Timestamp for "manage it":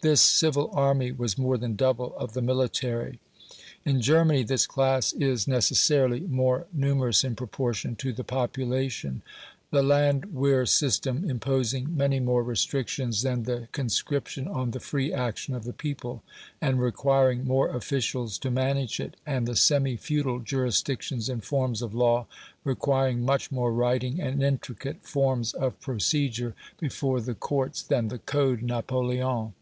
18.52-19.16